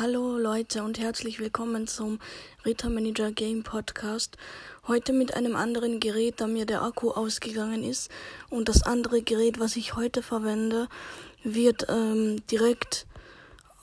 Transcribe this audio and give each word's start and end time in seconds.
Hallo 0.00 0.38
Leute 0.38 0.84
und 0.84 1.00
herzlich 1.00 1.40
willkommen 1.40 1.88
zum 1.88 2.20
Rittermanager 2.64 3.32
Game 3.32 3.64
Podcast. 3.64 4.36
Heute 4.86 5.12
mit 5.12 5.34
einem 5.34 5.56
anderen 5.56 5.98
Gerät, 5.98 6.34
da 6.36 6.46
mir 6.46 6.66
der 6.66 6.82
Akku 6.82 7.10
ausgegangen 7.10 7.82
ist. 7.82 8.08
Und 8.48 8.68
das 8.68 8.84
andere 8.84 9.22
Gerät, 9.22 9.58
was 9.58 9.74
ich 9.74 9.96
heute 9.96 10.22
verwende, 10.22 10.86
wird 11.42 11.86
ähm, 11.88 12.46
direkt 12.48 13.08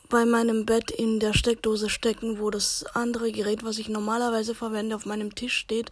bei 0.08 0.26
meinem 0.26 0.66
Bett 0.66 0.90
in 0.90 1.20
der 1.20 1.34
Steckdose 1.34 1.90
stecken, 1.90 2.40
wo 2.40 2.50
das 2.50 2.86
andere 2.94 3.34
Gerät, 3.34 3.66
was 3.66 3.78
ich 3.78 3.90
normalerweise 3.90 4.56
verwende, 4.56 4.96
auf 4.96 5.06
meinem 5.06 5.36
Tisch 5.36 5.58
steht, 5.58 5.92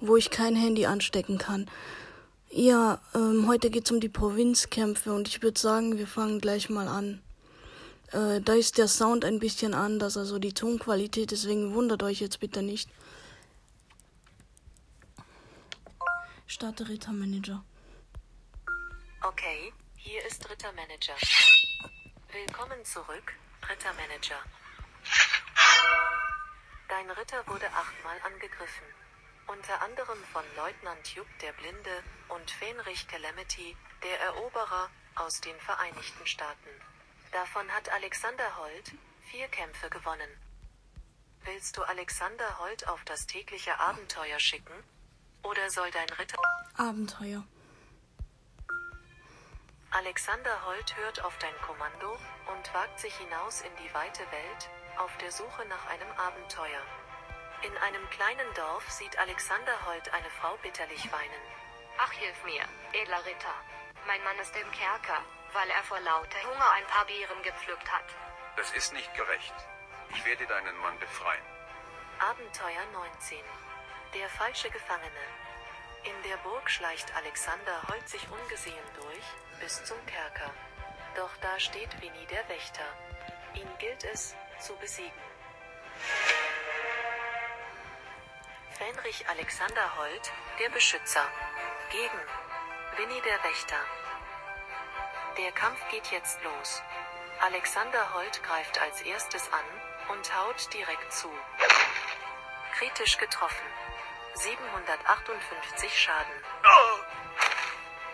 wo 0.00 0.16
ich 0.16 0.30
kein 0.30 0.56
Handy 0.56 0.86
anstecken 0.86 1.38
kann. 1.38 1.70
Ja, 2.50 3.00
ähm, 3.14 3.46
heute 3.46 3.70
geht's 3.70 3.92
um 3.92 4.00
die 4.00 4.08
Provinzkämpfe 4.08 5.12
und 5.12 5.28
ich 5.28 5.44
würde 5.44 5.60
sagen, 5.60 5.96
wir 5.96 6.08
fangen 6.08 6.40
gleich 6.40 6.70
mal 6.70 6.88
an. 6.88 7.20
Äh, 8.12 8.40
da 8.40 8.54
ist 8.54 8.78
der 8.78 8.88
Sound 8.88 9.24
ein 9.24 9.38
bisschen 9.38 9.72
anders, 9.72 10.16
also 10.16 10.38
die 10.38 10.52
Tonqualität, 10.52 11.30
deswegen 11.30 11.74
wundert 11.74 12.02
euch 12.02 12.20
jetzt 12.20 12.40
bitte 12.40 12.62
nicht. 12.62 12.90
Starte 16.46 16.88
Rittermanager. 16.88 17.64
Okay, 19.22 19.72
hier 19.96 20.24
ist 20.26 20.48
Rittermanager. 20.50 21.14
Willkommen 22.32 22.84
zurück, 22.84 23.32
Rittermanager. 23.68 24.40
Dein 26.88 27.10
Ritter 27.12 27.46
wurde 27.46 27.66
achtmal 27.66 28.16
angegriffen. 28.24 28.86
Unter 29.46 29.80
anderem 29.82 30.18
von 30.32 30.42
Leutnant 30.56 31.06
Jupp 31.14 31.28
der 31.40 31.52
Blinde 31.52 32.02
und 32.28 32.50
Fenrich 32.50 33.06
Calamity, 33.06 33.76
der 34.02 34.20
Eroberer, 34.20 34.90
aus 35.14 35.40
den 35.40 35.58
Vereinigten 35.60 36.26
Staaten. 36.26 36.70
Davon 37.32 37.70
hat 37.72 37.88
Alexander 37.92 38.56
Holt 38.56 38.92
vier 39.22 39.46
Kämpfe 39.48 39.88
gewonnen. 39.88 40.30
Willst 41.44 41.76
du 41.76 41.82
Alexander 41.82 42.58
Holt 42.58 42.88
auf 42.88 43.04
das 43.04 43.26
tägliche 43.26 43.78
Abenteuer 43.78 44.40
schicken? 44.40 44.74
Oder 45.42 45.70
soll 45.70 45.90
dein 45.92 46.08
Ritter... 46.10 46.36
Abenteuer. 46.76 47.46
Alexander 49.92 50.66
Holt 50.66 50.96
hört 50.96 51.24
auf 51.24 51.36
dein 51.38 51.54
Kommando 51.62 52.18
und 52.52 52.74
wagt 52.74 52.98
sich 52.98 53.16
hinaus 53.16 53.62
in 53.62 53.74
die 53.76 53.94
weite 53.94 54.22
Welt, 54.30 54.70
auf 54.98 55.16
der 55.18 55.30
Suche 55.30 55.64
nach 55.66 55.86
einem 55.86 56.10
Abenteuer. 56.12 56.82
In 57.62 57.76
einem 57.78 58.08
kleinen 58.10 58.54
Dorf 58.54 58.90
sieht 58.90 59.18
Alexander 59.18 59.86
Holt 59.86 60.12
eine 60.12 60.30
Frau 60.30 60.56
bitterlich 60.62 61.10
weinen. 61.12 61.42
Ach, 61.98 62.12
hilf 62.12 62.44
mir, 62.44 62.64
edler 62.92 63.24
Ritter. 63.24 63.54
Mein 64.06 64.22
Mann 64.24 64.38
ist 64.38 64.54
im 64.56 64.70
Kerker, 64.72 65.22
weil 65.52 65.70
er 65.70 65.82
vor 65.84 66.00
lauter 66.00 66.42
Hunger 66.44 66.70
ein 66.72 66.86
paar 66.86 67.04
Beeren 67.06 67.42
gepflückt 67.42 67.90
hat. 67.90 68.04
Das 68.56 68.70
ist 68.72 68.92
nicht 68.92 69.12
gerecht. 69.14 69.54
Ich 70.10 70.24
werde 70.24 70.46
deinen 70.46 70.76
Mann 70.78 70.98
befreien. 70.98 71.44
Abenteuer 72.18 72.84
19. 72.92 73.38
Der 74.14 74.28
falsche 74.28 74.70
Gefangene. 74.70 75.24
In 76.04 76.30
der 76.30 76.36
Burg 76.38 76.70
schleicht 76.70 77.14
Alexander 77.16 77.82
Holt 77.88 78.08
sich 78.08 78.26
ungesehen 78.30 78.84
durch, 78.94 79.24
bis 79.60 79.84
zum 79.84 80.04
Kerker. 80.06 80.50
Doch 81.14 81.30
da 81.40 81.58
steht 81.58 82.00
Winnie 82.00 82.26
der 82.26 82.48
Wächter. 82.48 82.84
Ihn 83.54 83.68
gilt 83.78 84.04
es, 84.04 84.34
zu 84.58 84.74
besiegen. 84.76 85.20
Fenrich 88.78 89.28
Alexander 89.28 89.96
Holt, 89.96 90.32
der 90.58 90.70
Beschützer. 90.70 91.26
Gegen 91.90 92.20
Winnie 92.96 93.20
der 93.22 93.42
Wächter. 93.44 93.76
Der 95.36 95.52
Kampf 95.52 95.78
geht 95.90 96.06
jetzt 96.10 96.42
los. 96.42 96.82
Alexander 97.40 98.14
Holt 98.14 98.42
greift 98.42 98.80
als 98.80 99.00
erstes 99.02 99.50
an 99.52 99.64
und 100.08 100.36
haut 100.36 100.72
direkt 100.74 101.12
zu. 101.12 101.30
Kritisch 102.76 103.16
getroffen. 103.16 103.66
758 104.34 105.98
Schaden. 105.98 106.44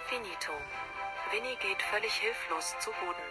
Finito. 0.08 0.52
Winnie 1.30 1.56
geht 1.56 1.82
völlig 1.82 2.12
hilflos 2.14 2.78
zu 2.80 2.90
Boden. 2.92 3.30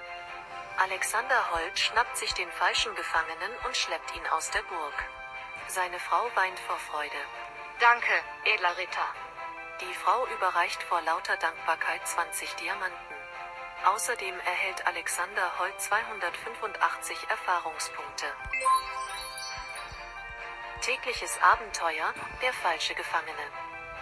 Alexander 0.78 1.52
Holt 1.52 1.80
schnappt 1.80 2.18
sich 2.18 2.34
den 2.34 2.52
falschen 2.52 2.94
Gefangenen 2.96 3.52
und 3.66 3.78
schleppt 3.78 4.16
ihn 4.16 4.28
aus 4.28 4.50
der 4.52 4.64
Burg. 4.64 5.04
Seine 5.68 6.00
Frau 6.00 6.30
weint 6.36 6.60
vor 6.60 6.78
Freude. 6.78 7.22
Danke, 7.80 8.14
edler 8.46 8.78
Ritter. 8.78 9.08
Die 9.82 9.94
Frau 9.94 10.26
überreicht 10.28 10.82
vor 10.84 11.02
lauter 11.02 11.38
Dankbarkeit 11.38 12.06
20 12.08 12.56
Diamanten. 12.56 13.25
Außerdem 13.86 14.34
erhält 14.40 14.88
Alexander 14.88 15.60
Holt 15.60 15.80
285 15.80 17.18
Erfahrungspunkte. 17.30 18.26
Tägliches 20.82 21.38
Abenteuer, 21.40 22.12
der 22.42 22.52
falsche 22.52 22.96
Gefangene. 22.96 23.46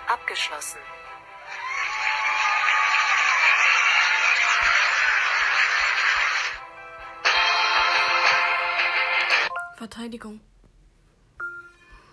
Abgeschlossen. 0.07 0.79
Verteidigung. 9.75 10.39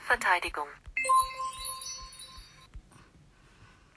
Verteidigung. 0.00 0.66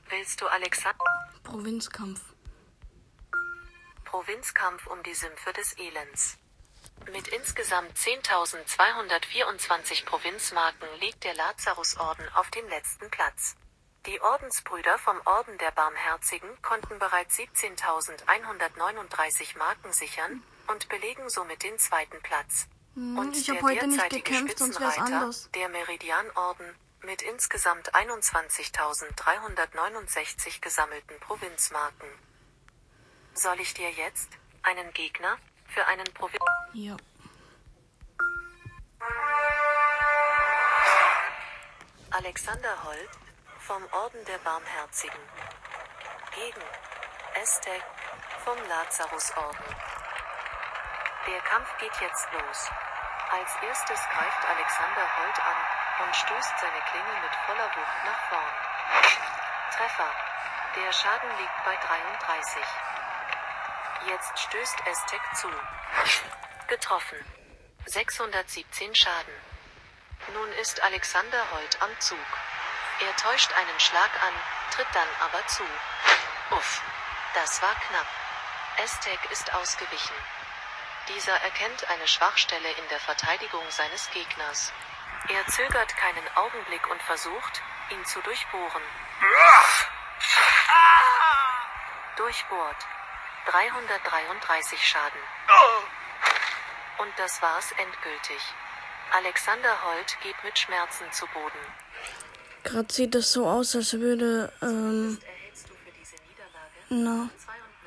Willst 0.10 0.40
du 0.40 0.48
Alexander? 0.48 1.04
Provinzkampf. 1.44 2.33
Provinzkampf 4.14 4.86
um 4.86 5.02
die 5.02 5.16
Sümpfe 5.16 5.52
des 5.54 5.76
Elends. 5.80 6.38
Mit 7.12 7.30
insgesamt 7.30 7.98
10.224 7.98 10.06
Provinzmarken 10.06 10.88
liegt 11.00 11.24
der 11.24 11.34
Lazarusorden 11.34 12.30
auf 12.36 12.52
dem 12.52 12.70
letzten 12.70 13.10
Platz. 13.10 13.56
Die 14.06 14.22
Ordensbrüder 14.22 15.00
vom 15.00 15.20
Orden 15.26 15.58
der 15.58 15.72
Barmherzigen 15.72 16.62
konnten 16.62 17.00
bereits 17.00 17.40
17.139 17.40 19.58
Marken 19.58 19.92
sichern 19.92 20.44
und 20.68 20.88
belegen 20.90 21.28
somit 21.32 21.64
den 21.64 21.80
zweiten 21.80 22.22
Platz. 22.22 22.68
Hm, 22.94 23.18
Und 23.18 23.36
ich 23.36 23.48
der 23.48 23.64
heute 23.64 23.88
derzeitige 23.88 24.22
gekämpft, 24.22 24.60
Spitzenreiter, 24.60 25.32
der 25.56 25.70
Meridianorden, 25.70 26.76
mit 27.02 27.24
insgesamt 27.24 27.96
21.369 27.96 30.62
gesammelten 30.62 31.20
Provinzmarken. 31.20 32.10
Soll 33.36 33.60
ich 33.60 33.74
dir 33.74 33.90
jetzt 33.90 34.30
einen 34.62 34.94
Gegner 34.94 35.38
für 35.68 35.86
einen 35.88 36.06
Provinz... 36.14 36.40
Ja. 36.74 36.96
Alexander 42.12 42.84
Holt 42.84 43.10
vom 43.58 43.84
Orden 43.92 44.24
der 44.26 44.38
Barmherzigen 44.38 45.20
gegen 46.36 46.62
Estek 47.42 47.84
vom 48.46 48.58
Lazarusorden. 48.70 49.66
Der 51.26 51.40
Kampf 51.42 51.76
geht 51.80 51.96
jetzt 52.02 52.28
los. 52.34 52.70
Als 53.32 53.50
erstes 53.66 54.00
greift 54.14 54.46
Alexander 54.46 55.08
Holt 55.18 55.40
an 55.42 56.06
und 56.06 56.16
stößt 56.16 56.54
seine 56.60 56.82
Klinge 56.92 57.22
mit 57.22 57.34
voller 57.48 57.66
Wucht 57.66 58.06
nach 58.06 58.30
vorn. 58.30 58.54
Treffer. 59.76 60.12
Der 60.76 60.92
Schaden 60.92 61.30
liegt 61.38 61.64
bei 61.66 61.76
33. 61.76 62.64
Jetzt 64.08 64.38
stößt 64.38 64.86
Estek 64.86 65.22
zu. 65.36 65.48
Getroffen. 66.68 67.18
617 67.86 68.96
Schaden. 68.96 69.34
Nun 70.34 70.52
ist 70.54 70.82
Alexander 70.84 71.52
Holt 71.52 71.82
am 71.82 71.90
Zug. 72.00 72.18
Er 73.00 73.16
täuscht 73.16 73.52
einen 73.54 73.80
Schlag 73.80 74.12
an, 74.24 74.34
tritt 74.72 74.88
dann 74.94 75.08
aber 75.22 75.46
zu. 75.48 75.64
Uff, 76.52 76.82
das 77.34 77.62
war 77.62 77.76
knapp. 77.76 78.08
Estek 78.78 79.20
ist 79.32 79.54
ausgewichen. 79.54 80.16
Dieser 81.08 81.36
erkennt 81.42 81.90
eine 81.90 82.08
Schwachstelle 82.08 82.72
in 82.72 82.88
der 82.90 83.00
Verteidigung 83.00 83.64
seines 83.70 84.10
Gegners. 84.12 84.74
Er 85.30 85.48
zögert 85.48 85.96
keinen 85.96 86.28
Augenblick 86.36 86.90
und 86.90 87.02
versucht, 87.04 87.62
ihn 87.90 88.06
zu 88.06 88.22
durchbohren. 88.22 88.84
Durchbohrt. 92.18 92.86
333 93.52 94.80
Schaden. 94.80 95.20
Und 97.00 97.12
das 97.18 97.42
war's 97.42 97.72
endgültig. 97.72 98.42
Alexander 99.12 99.84
Holt 99.84 100.18
geht 100.24 100.36
mit 100.44 100.58
Schmerzen 100.58 101.06
zu 101.12 101.26
Boden. 101.28 101.60
Gerade 102.64 102.92
sieht 102.94 103.14
es 103.16 103.34
so 103.34 103.48
aus, 103.48 103.76
als 103.76 103.94
würde 103.94 104.52
ähm, 104.62 105.20
na, 106.90 107.30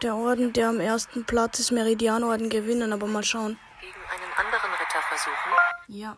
der 0.02 0.14
Orden, 0.14 0.52
der 0.52 0.68
am 0.68 0.80
ersten 0.80 1.24
Platz 1.24 1.58
ist, 1.58 1.70
Meridianorden 1.70 2.50
gewinnen, 2.50 2.92
aber 2.92 3.06
mal 3.06 3.24
schauen. 3.24 3.58
gegen 3.80 3.94
einen 4.10 4.32
anderen 4.36 4.70
Ritter 4.72 5.02
versuchen? 5.08 5.52
Ja. 5.88 6.16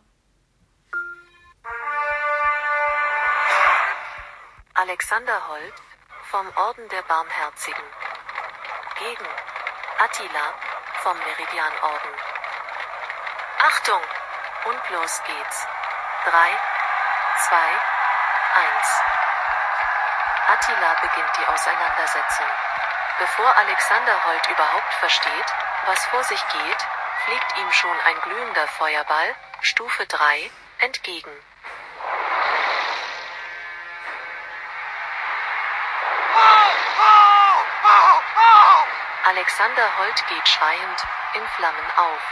Alexander 4.75 5.49
Holt 5.49 5.75
vom 6.31 6.46
Orden 6.56 6.88
der 6.88 7.02
Barmherzigen 7.02 7.82
gegen 8.99 9.29
Attila 9.99 10.55
vom 11.03 11.17
Meridianorden. 11.19 12.11
Achtung! 13.67 14.03
Und 14.65 14.91
los 14.91 15.23
geht's. 15.25 15.67
3, 16.25 16.61
2, 17.49 17.56
1. 18.55 19.00
Attila 20.49 20.95
beginnt 21.00 21.37
die 21.39 21.47
Auseinandersetzung. 21.47 22.47
Bevor 23.19 23.56
Alexander 23.56 24.25
Holt 24.25 24.49
überhaupt 24.49 24.95
versteht, 24.95 25.55
was 25.87 26.05
vor 26.06 26.25
sich 26.25 26.43
geht, 26.49 26.87
fliegt 27.25 27.59
ihm 27.59 27.73
schon 27.73 27.97
ein 28.05 28.21
glühender 28.23 28.67
Feuerball, 28.79 29.35
Stufe 29.61 30.06
3, 30.06 30.51
entgegen. 30.79 31.33
Alexander 39.29 39.99
Holt 39.99 40.27
geht 40.31 40.49
schreiend, 40.49 41.07
in 41.35 41.47
Flammen 41.49 41.91
auf. 41.99 42.23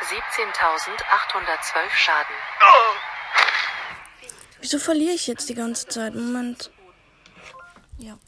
17.812 0.00 1.90
Schaden. 1.94 2.34
Wieso 4.60 4.80
verliere 4.80 5.14
ich 5.14 5.28
jetzt 5.28 5.48
die 5.48 5.54
ganze 5.54 5.86
Zeit? 5.86 6.12
Moment. 6.12 6.72
Ja. 7.98 8.18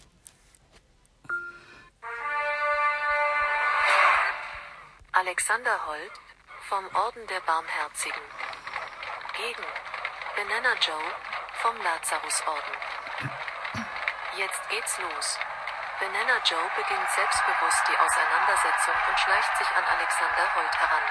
Alexander 5.10 5.86
Holt, 5.86 6.12
vom 6.68 6.86
Orden 6.94 7.26
der 7.26 7.40
Barmherzigen. 7.40 8.22
Gegen 9.36 9.64
Banana 10.36 10.74
Joe, 10.80 11.10
vom 11.60 11.76
Lazarusorden. 11.82 12.76
Jetzt 14.36 14.68
geht's 14.70 14.96
los. 15.00 15.38
Banana 15.98 16.38
Joe 16.44 16.70
beginnt 16.76 17.10
selbstbewusst 17.10 17.88
die 17.88 17.96
Auseinandersetzung 17.96 18.94
und 19.08 19.18
schleicht 19.18 19.56
sich 19.56 19.66
an 19.68 19.82
Alexander 19.84 20.54
Holt 20.54 20.78
heran. 20.78 21.02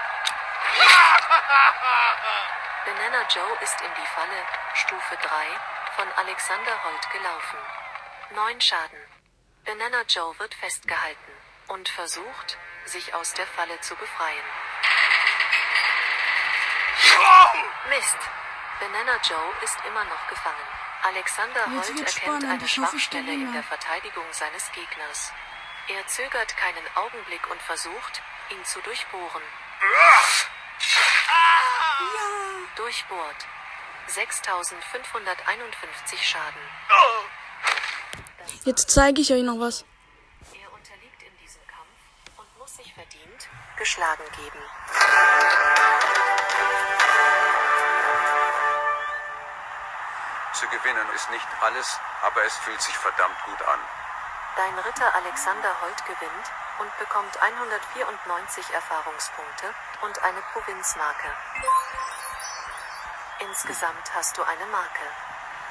Banana 2.85 3.25
Joe 3.27 3.57
ist 3.61 3.81
in 3.81 3.91
die 3.95 4.05
Falle, 4.13 4.45
Stufe 4.75 5.17
3, 5.17 5.59
von 5.95 6.07
Alexander 6.17 6.83
Holt 6.83 7.09
gelaufen. 7.09 7.57
9 8.35 8.61
Schaden. 8.61 8.99
Banana 9.65 10.03
Joe 10.07 10.37
wird 10.37 10.53
festgehalten 10.53 11.31
und 11.67 11.89
versucht, 11.89 12.59
sich 12.85 13.11
aus 13.15 13.33
der 13.33 13.47
Falle 13.47 13.81
zu 13.81 13.95
befreien. 13.95 14.45
Mist. 17.89 18.19
Banana 18.79 19.19
Joe 19.23 19.53
ist 19.63 19.77
immer 19.87 20.03
noch 20.05 20.27
gefangen. 20.27 20.67
Alexander 21.03 21.59
Jetzt 21.75 21.89
Holt 21.89 21.99
erkennt 21.99 22.09
spannend. 22.11 22.45
eine 22.45 22.67
Schwachstelle 22.67 23.33
in 23.33 23.53
der 23.53 23.61
Verteidigung 23.63 24.25
seines 24.31 24.71
Gegners. 24.71 25.31
Er 25.87 26.05
zögert 26.07 26.57
keinen 26.57 26.83
Augenblick 26.95 27.47
und 27.51 27.61
versucht, 27.61 28.21
ihn 28.49 28.65
zu 28.65 28.81
durchbohren. 28.81 29.43
Durchbohrt. 32.75 33.45
6551 34.07 36.27
Schaden. 36.27 36.61
Jetzt 38.63 38.89
zeige 38.91 39.21
ich 39.21 39.31
euch 39.31 39.43
noch 39.43 39.59
was. 39.59 39.85
Er 40.53 40.73
unterliegt 40.73 41.21
in 41.23 41.37
diesem 41.37 41.61
Kampf 41.67 41.87
und 42.37 42.57
muss 42.57 42.75
sich 42.77 42.91
verdient 42.93 43.47
geschlagen 43.77 44.23
geben. 44.35 44.59
Zu 50.55 50.67
gewinnen 50.67 51.07
ist 51.13 51.29
nicht 51.31 51.47
alles, 51.61 51.99
aber 52.23 52.43
es 52.45 52.55
fühlt 52.57 52.81
sich 52.81 52.97
verdammt 52.97 53.35
gut 53.43 53.61
an. 53.61 53.79
Dein 54.55 54.79
Ritter 54.79 55.13
Alexander 55.15 55.81
Holt 55.81 56.05
gewinnt 56.05 56.47
und 56.79 56.97
bekommt 56.97 57.35
194 57.41 58.69
Erfahrungspunkte 58.71 59.73
und 60.01 60.17
eine 60.23 60.41
Provinzmarke. 60.53 61.27
Insgesamt 63.39 64.15
hast 64.15 64.37
du 64.37 64.43
eine 64.43 64.65
Marke. 64.67 65.03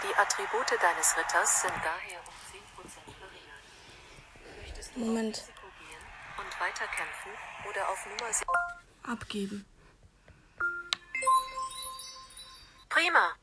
Die 0.02 0.14
Attribute 0.18 0.76
deines 0.82 1.16
Ritters 1.16 1.62
sind 1.62 1.74
daher 1.82 2.20
um 2.20 2.84
10% 2.84 3.16
verringert. 3.18 4.60
Möchtest 4.60 4.94
du 4.94 5.00
Moment. 5.00 5.44
und 6.36 6.60
weiterkämpfen 6.60 7.32
oder 7.70 7.88
auf 7.88 8.04
Nummer 8.04 8.30
7? 8.30 8.46
Abgeben. 9.04 9.66
Prima. 12.90 13.34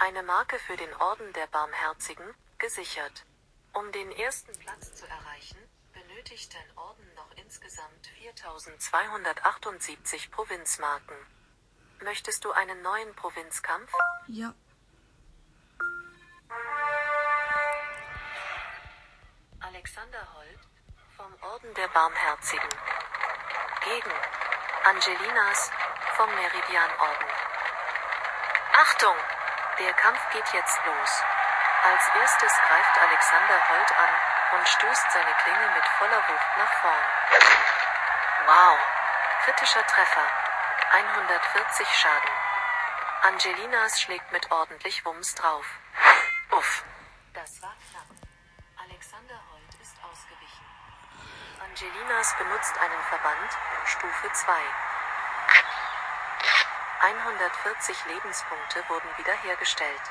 Eine 0.00 0.22
Marke 0.22 0.58
für 0.58 0.78
den 0.78 0.94
Orden 0.94 1.30
der 1.34 1.46
Barmherzigen, 1.48 2.34
gesichert. 2.56 3.26
Um 3.74 3.92
den 3.92 4.10
ersten 4.12 4.58
Platz 4.58 4.94
zu 4.94 5.06
erreichen, 5.06 5.58
benötigt 5.92 6.54
dein 6.54 6.78
Orden 6.78 7.06
noch 7.14 7.30
insgesamt 7.36 8.06
4278 8.18 10.30
Provinzmarken. 10.30 11.14
Möchtest 12.00 12.46
du 12.46 12.52
einen 12.52 12.80
neuen 12.80 13.14
Provinzkampf? 13.14 13.92
Ja. 14.26 14.54
Alexander 19.60 20.34
Holt, 20.34 20.60
vom 21.14 21.42
Orden 21.42 21.74
der 21.74 21.88
Barmherzigen. 21.88 22.70
Gegen 23.84 24.12
Angelinas, 24.84 25.70
vom 26.16 26.34
Meridianorden. 26.34 27.26
Achtung! 28.78 29.16
Der 29.80 29.94
Kampf 29.94 30.20
geht 30.30 30.46
jetzt 30.52 30.78
los. 30.84 31.22
Als 31.82 32.02
erstes 32.20 32.52
greift 32.68 33.00
Alexander 33.00 33.68
Holt 33.70 33.98
an 33.98 34.58
und 34.58 34.68
stößt 34.68 35.10
seine 35.10 35.32
Klinge 35.42 35.70
mit 35.74 35.84
voller 35.96 36.18
Wucht 36.28 36.56
nach 36.58 36.72
vorn. 36.82 37.04
Wow! 38.44 38.78
Kritischer 39.44 39.86
Treffer. 39.86 40.26
140 40.92 41.88
Schaden. 41.88 42.30
Angelinas 43.22 44.02
schlägt 44.02 44.30
mit 44.32 44.50
ordentlich 44.50 45.02
Wumms 45.06 45.34
drauf. 45.34 45.64
Uff. 46.50 46.84
Das 47.32 47.62
war 47.62 47.74
knapp. 47.90 48.10
Alexander 48.84 49.40
Holt 49.50 49.80
ist 49.80 49.96
ausgewichen. 50.04 50.66
Angelinas 51.64 52.36
benutzt 52.36 52.78
einen 52.78 53.02
Verband, 53.08 53.56
Stufe 53.86 54.30
2. 54.30 54.52
140 57.00 57.96
Lebenspunkte 58.08 58.84
wurden 58.88 59.08
wiederhergestellt. 59.16 60.02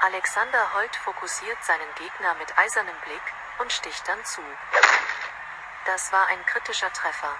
Alexander 0.00 0.72
Holt 0.74 0.94
fokussiert 0.94 1.62
seinen 1.64 1.92
Gegner 1.96 2.34
mit 2.34 2.56
eisernem 2.56 2.96
Blick 3.04 3.22
und 3.58 3.72
sticht 3.72 4.06
dann 4.06 4.24
zu. 4.24 4.42
Das 5.86 6.12
war 6.12 6.28
ein 6.28 6.46
kritischer 6.46 6.92
Treffer. 6.92 7.34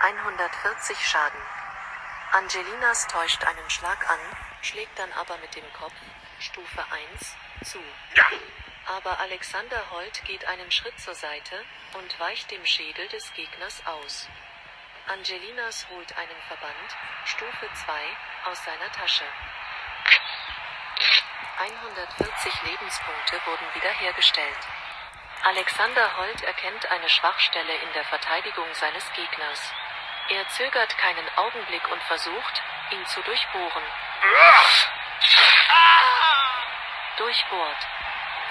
140 0.00 0.98
Schaden. 1.08 1.40
Angelinas 2.32 3.06
täuscht 3.06 3.44
einen 3.44 3.70
Schlag 3.70 4.10
an, 4.10 4.18
schlägt 4.62 4.98
dann 4.98 5.12
aber 5.12 5.36
mit 5.38 5.54
dem 5.54 5.72
Kopf, 5.74 5.94
Stufe 6.40 6.84
1, 6.90 7.70
zu. 7.70 7.78
Aber 8.86 9.20
Alexander 9.20 9.90
Holt 9.92 10.24
geht 10.24 10.44
einen 10.46 10.70
Schritt 10.72 10.98
zur 10.98 11.14
Seite 11.14 11.64
und 11.94 12.18
weicht 12.18 12.50
dem 12.50 12.66
Schädel 12.66 13.06
des 13.08 13.32
Gegners 13.34 13.80
aus. 13.86 14.28
Angelinas 15.08 15.86
holt 15.88 16.18
einen 16.18 16.36
Verband, 16.48 16.96
Stufe 17.24 17.66
2, 17.72 17.92
aus 18.44 18.62
seiner 18.62 18.92
Tasche. 18.92 19.24
140 21.60 22.62
Lebenspunkte 22.64 23.40
wurden 23.46 23.74
wiederhergestellt. 23.74 24.58
Alexander 25.44 26.14
Holt 26.18 26.42
erkennt 26.42 26.90
eine 26.90 27.08
Schwachstelle 27.08 27.74
in 27.74 27.92
der 27.94 28.04
Verteidigung 28.04 28.66
seines 28.74 29.04
Gegners. 29.14 29.72
Er 30.28 30.46
zögert 30.50 30.98
keinen 30.98 31.28
Augenblick 31.36 31.90
und 31.90 32.02
versucht, 32.02 32.62
ihn 32.90 33.06
zu 33.06 33.22
durchbohren. 33.22 33.84
Durchbohrt. 37.16 37.86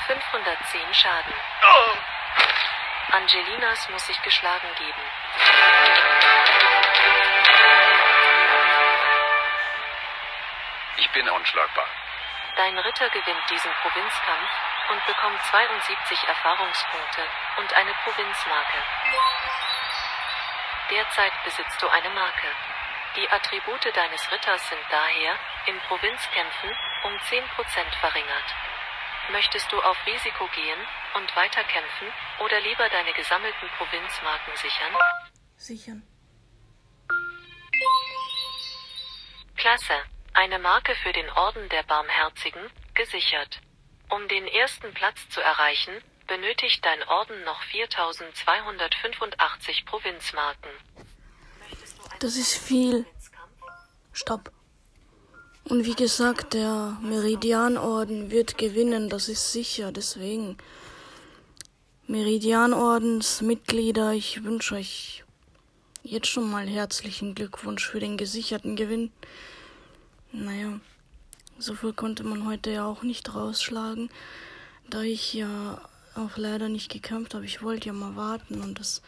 510 0.07 0.93
Schaden. 0.95 1.33
Angelinas 3.11 3.89
muss 3.89 4.05
sich 4.05 4.21
geschlagen 4.21 4.67
geben. 4.77 5.01
Ich 10.97 11.09
bin 11.11 11.29
unschlagbar. 11.29 11.87
Dein 12.57 12.77
Ritter 12.77 13.09
gewinnt 13.09 13.49
diesen 13.49 13.71
Provinzkampf 13.81 14.49
und 14.91 15.05
bekommt 15.05 15.41
72 15.43 16.27
Erfahrungspunkte 16.27 17.23
und 17.59 17.73
eine 17.73 17.93
Provinzmarke. 18.03 18.83
Derzeit 20.91 21.33
besitzt 21.45 21.81
du 21.81 21.87
eine 21.87 22.09
Marke. 22.09 22.47
Die 23.15 23.29
Attribute 23.29 23.95
deines 23.95 24.31
Ritters 24.31 24.67
sind 24.67 24.83
daher, 24.89 25.39
in 25.67 25.79
Provinzkämpfen, 25.87 26.75
um 27.03 27.13
10% 27.13 27.43
verringert. 28.01 28.55
Möchtest 29.31 29.71
du 29.71 29.81
auf 29.81 29.97
Risiko 30.05 30.47
gehen 30.55 30.79
und 31.15 31.35
weiterkämpfen 31.35 32.07
oder 32.39 32.61
lieber 32.61 32.87
deine 32.89 33.13
gesammelten 33.13 33.67
Provinzmarken 33.77 34.55
sichern? 34.55 34.93
Sichern. 35.57 36.03
Klasse. 39.57 39.93
Eine 40.33 40.59
Marke 40.59 40.95
für 41.03 41.11
den 41.11 41.29
Orden 41.31 41.67
der 41.69 41.83
Barmherzigen, 41.83 42.69
gesichert. 42.93 43.59
Um 44.09 44.27
den 44.27 44.47
ersten 44.47 44.93
Platz 44.93 45.17
zu 45.29 45.41
erreichen, 45.41 46.01
benötigt 46.27 46.85
dein 46.85 47.01
Orden 47.03 47.43
noch 47.43 47.61
4285 47.63 49.85
Provinzmarken. 49.85 50.69
Das 52.19 52.35
ist 52.35 52.55
viel. 52.55 53.05
Stopp. 54.13 54.51
Und 55.69 55.85
wie 55.85 55.95
gesagt, 55.95 56.53
der 56.53 56.97
Meridianorden 57.01 58.31
wird 58.31 58.57
gewinnen, 58.57 59.09
das 59.09 59.27
ist 59.27 59.51
sicher. 59.51 59.91
Deswegen, 59.91 60.55
Meridianordensmitglieder, 62.07 64.13
ich 64.13 64.45
wünsche 64.45 64.75
euch 64.75 65.25
jetzt 66.03 66.27
schon 66.27 66.49
mal 66.49 66.65
herzlichen 66.65 67.35
Glückwunsch 67.35 67.85
für 67.85 67.99
den 67.99 68.15
gesicherten 68.15 68.77
Gewinn. 68.77 69.11
Naja, 70.31 70.79
so 71.59 71.75
viel 71.75 71.91
konnte 71.91 72.23
man 72.23 72.47
heute 72.47 72.71
ja 72.71 72.85
auch 72.85 73.03
nicht 73.03 73.35
rausschlagen, 73.35 74.09
da 74.89 75.01
ich 75.01 75.33
ja 75.33 75.81
auch 76.15 76.37
leider 76.37 76.69
nicht 76.69 76.89
gekämpft 76.89 77.33
habe. 77.33 77.43
Ich 77.43 77.61
wollte 77.61 77.87
ja 77.87 77.93
mal 77.93 78.15
warten 78.15 78.61
und 78.61 78.79
das 78.79 79.01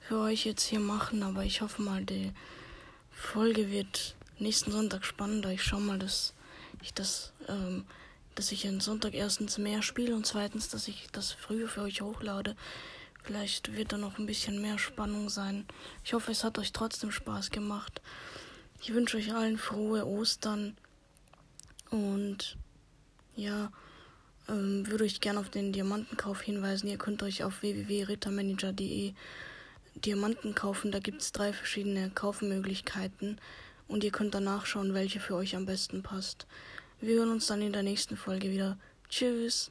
für 0.00 0.18
euch 0.18 0.46
jetzt 0.46 0.64
hier 0.64 0.80
machen, 0.80 1.22
aber 1.22 1.44
ich 1.44 1.60
hoffe 1.60 1.80
mal, 1.80 2.04
die 2.04 2.32
Folge 3.12 3.70
wird 3.70 4.16
nächsten 4.38 4.72
Sonntag 4.72 5.04
spannender. 5.04 5.50
Ich 5.50 5.62
schau 5.62 5.80
mal, 5.80 5.98
dass 5.98 6.34
ich 6.82 6.94
das, 6.94 7.32
ähm, 7.48 7.84
dass 8.34 8.52
ich 8.52 8.66
am 8.66 8.80
Sonntag 8.80 9.14
erstens 9.14 9.58
mehr 9.58 9.82
spiele 9.82 10.14
und 10.14 10.26
zweitens, 10.26 10.68
dass 10.68 10.88
ich 10.88 11.08
das 11.12 11.32
früher 11.32 11.68
für 11.68 11.82
euch 11.82 12.02
hochlade. 12.02 12.56
Vielleicht 13.22 13.74
wird 13.74 13.92
da 13.92 13.98
noch 13.98 14.18
ein 14.18 14.26
bisschen 14.26 14.60
mehr 14.60 14.78
Spannung 14.78 15.28
sein. 15.28 15.64
Ich 16.04 16.12
hoffe, 16.12 16.32
es 16.32 16.42
hat 16.42 16.58
euch 16.58 16.72
trotzdem 16.72 17.12
Spaß 17.12 17.50
gemacht. 17.50 18.00
Ich 18.80 18.92
wünsche 18.92 19.16
euch 19.16 19.32
allen 19.32 19.58
frohe 19.58 20.04
Ostern 20.04 20.76
und 21.90 22.56
ja, 23.36 23.70
ähm, 24.48 24.86
würde 24.88 25.04
euch 25.04 25.20
gerne 25.20 25.38
auf 25.38 25.50
den 25.50 25.72
Diamantenkauf 25.72 26.40
hinweisen. 26.40 26.88
Ihr 26.88 26.98
könnt 26.98 27.22
euch 27.22 27.44
auf 27.44 27.62
www.rittermanager.de 27.62 29.14
Diamanten 29.94 30.54
kaufen. 30.54 30.90
Da 30.90 30.98
gibt 30.98 31.22
es 31.22 31.30
drei 31.32 31.52
verschiedene 31.52 32.10
Kaufmöglichkeiten 32.10 33.38
und 33.92 34.04
ihr 34.04 34.10
könnt 34.10 34.34
danach 34.34 34.66
schauen, 34.66 34.94
welche 34.94 35.20
für 35.20 35.34
euch 35.34 35.54
am 35.54 35.66
besten 35.66 36.02
passt. 36.02 36.46
Wir 37.00 37.16
hören 37.16 37.30
uns 37.30 37.46
dann 37.46 37.62
in 37.62 37.72
der 37.72 37.82
nächsten 37.82 38.16
Folge 38.16 38.50
wieder. 38.50 38.78
Tschüss. 39.08 39.70